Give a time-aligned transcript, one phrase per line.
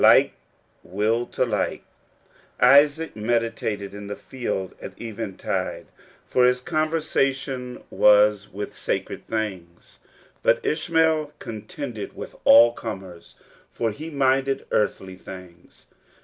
[0.03, 0.33] Like
[0.81, 1.83] will to like.
[2.59, 5.85] Isaac meditated in the field at eventide,
[6.25, 9.99] for his conversation was with sacred things;
[10.41, 13.35] but Ishmael contended with all comers,
[13.69, 15.85] for he minded earthly things.